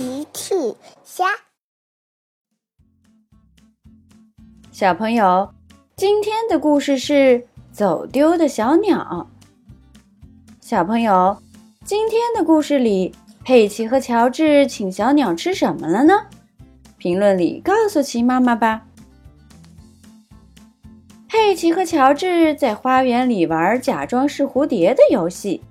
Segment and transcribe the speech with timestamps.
[0.00, 0.54] 奇趣
[1.04, 1.26] 虾，
[4.72, 5.52] 小朋友，
[5.94, 9.28] 今天的故事是走丢的小鸟。
[10.58, 11.36] 小朋友，
[11.84, 16.14] 今天的故事里，佩奇和乔治请小鸟吃什么了呢？
[16.96, 18.86] 评论里告诉奇妈妈吧。
[21.28, 25.62] 佩奇和乔治在花园里玩假装是蝴蝶的游戏。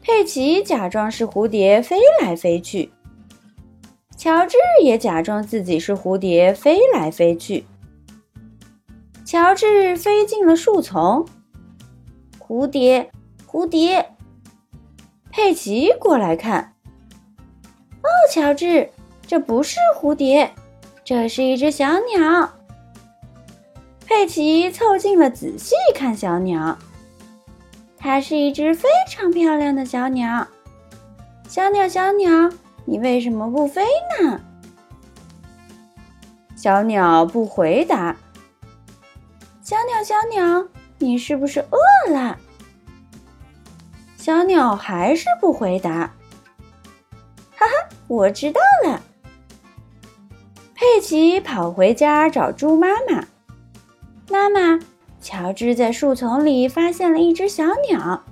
[0.00, 2.92] 佩奇假装是蝴蝶飞来飞去，
[4.18, 7.64] 乔治也假装自己是蝴蝶飞来飞去。
[9.24, 11.24] 乔治飞进了树丛，
[12.40, 13.12] 蝴蝶，
[13.46, 14.10] 蝴蝶。
[15.30, 16.74] 佩奇过来看，
[18.02, 18.90] 哦，乔治，
[19.24, 20.52] 这不是蝴蝶，
[21.04, 22.52] 这是一只小鸟。
[24.04, 26.76] 佩奇凑近了仔细看小鸟。
[27.96, 30.48] 它是一只非常漂亮的小鸟。
[31.48, 32.50] 小鸟，小鸟，
[32.88, 33.84] 你为什么不飞
[34.18, 34.40] 呢？
[36.56, 38.16] 小鸟不回答。
[39.60, 42.38] 小鸟，小鸟，你是不是饿了？
[44.16, 46.14] 小鸟还是不回答。
[47.54, 47.72] 哈哈，
[48.06, 49.02] 我知道了。
[50.74, 53.22] 佩奇跑回家找猪妈妈。
[54.30, 54.80] 妈妈。
[55.20, 58.22] 乔治在树丛里发现了一只小鸟，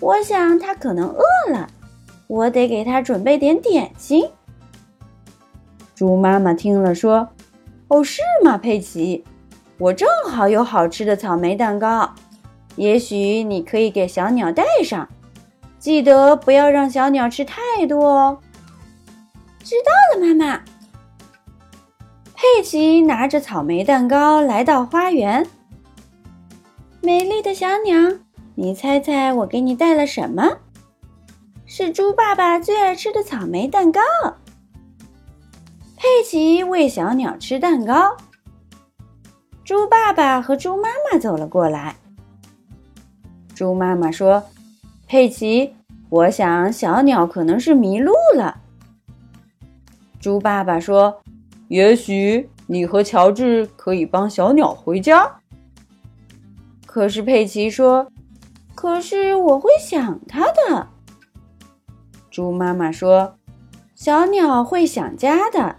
[0.00, 1.68] 我想它可能饿了，
[2.28, 4.30] 我得给它准备点点心。
[5.94, 7.28] 猪妈妈听了说
[7.88, 9.24] ：“哦，是吗，佩奇？
[9.78, 12.14] 我正好有好吃的草莓蛋糕，
[12.76, 15.08] 也许你可以给小鸟带上，
[15.78, 18.38] 记得不要让小鸟吃太多哦。”
[19.64, 20.62] 知道了，妈妈。
[22.34, 25.44] 佩奇拿着草莓蛋糕来到花园。
[27.00, 28.18] 美丽的小鸟，
[28.54, 30.58] 你猜猜我给你带了什么？
[31.80, 34.00] 是猪爸爸最爱吃的草莓蛋糕。
[35.96, 38.16] 佩奇喂小鸟吃蛋糕。
[39.62, 41.94] 猪爸爸和猪妈妈走了过来。
[43.54, 44.42] 猪妈妈说
[45.06, 45.72] ：“佩奇，
[46.08, 48.60] 我想小鸟可能是迷路了。”
[50.18, 51.20] 猪爸爸说
[51.70, 55.30] ：“也许你和乔治可以帮小鸟回家。”
[56.84, 58.10] 可是佩奇说
[58.74, 60.88] ：“可是我会想它的。”
[62.38, 63.34] 猪妈妈说
[63.96, 65.74] ：“小鸟会想家的，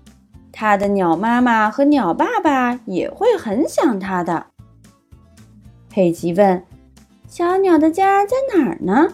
[0.51, 4.47] 它的鸟妈妈和鸟爸爸也会很想它的。”
[5.89, 6.61] 佩奇问
[7.29, 9.13] ：“小鸟的家在哪儿呢？”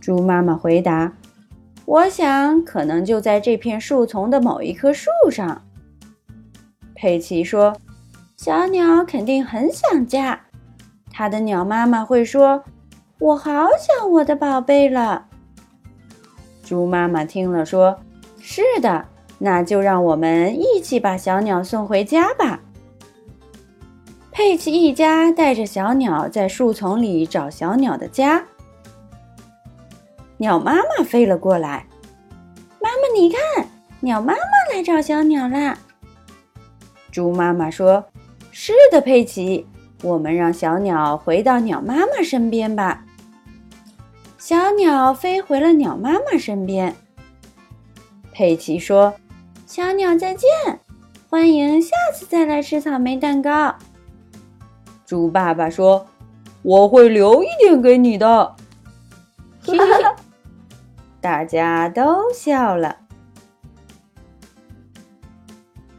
[0.00, 1.12] 猪妈妈回答
[1.84, 5.60] ：“我想可能就在这片树丛的某一棵树上。”
[6.96, 7.76] 佩奇说
[8.38, 10.40] ：“小鸟肯定很想家。”
[11.12, 12.64] 它的鸟妈妈会说
[13.20, 15.26] ：“我好想我的宝贝了。”
[16.68, 17.98] 猪妈妈听了说
[18.42, 19.06] ：“是的，
[19.38, 22.60] 那就让我们一起把小鸟送回家吧。”
[24.30, 28.44] 佩奇一家带着小鸟在树丛里找小鸟的家。
[30.36, 31.86] 鸟妈妈飞了过来
[32.82, 33.66] ：“妈妈，你看，
[34.00, 35.78] 鸟妈妈来找小鸟啦。”
[37.10, 38.04] 猪妈妈说
[38.52, 39.66] ：“是的，佩奇。”
[40.04, 43.06] 我们让小鸟回到鸟妈妈身边吧。
[44.38, 46.94] 小鸟飞回了鸟妈妈身边。
[48.32, 49.12] 佩奇说
[49.66, 50.48] ：“小鸟再见，
[51.28, 53.74] 欢迎下次再来吃草莓蛋糕。”
[55.04, 56.06] 猪爸爸说
[56.62, 58.26] ：“我会留一点给你的。”
[59.60, 60.16] 哈哈，
[61.20, 62.96] 大家都笑了。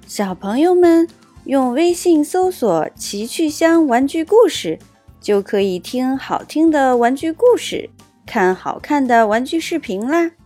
[0.07, 1.07] 小朋友们。
[1.45, 4.77] 用微信搜索“奇趣箱玩具故事”，
[5.19, 7.89] 就可以听好听的玩具故事，
[8.29, 10.38] 看好看的玩具视频啦。